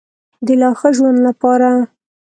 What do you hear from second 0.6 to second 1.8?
لا ښه ژوند لپاره.